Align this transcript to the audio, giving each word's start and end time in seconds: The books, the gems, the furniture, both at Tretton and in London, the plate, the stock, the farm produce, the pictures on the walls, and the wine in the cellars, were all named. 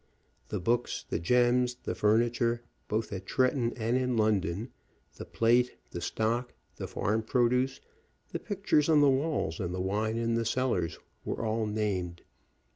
The 0.49 0.59
books, 0.59 1.05
the 1.07 1.19
gems, 1.19 1.75
the 1.83 1.93
furniture, 1.93 2.63
both 2.87 3.13
at 3.13 3.27
Tretton 3.27 3.71
and 3.77 3.95
in 3.95 4.17
London, 4.17 4.71
the 5.17 5.25
plate, 5.25 5.75
the 5.91 6.01
stock, 6.01 6.55
the 6.77 6.87
farm 6.87 7.21
produce, 7.21 7.79
the 8.31 8.39
pictures 8.39 8.89
on 8.89 9.01
the 9.01 9.09
walls, 9.11 9.59
and 9.59 9.75
the 9.75 9.79
wine 9.79 10.17
in 10.17 10.33
the 10.33 10.43
cellars, 10.43 10.97
were 11.23 11.45
all 11.45 11.67
named. 11.67 12.23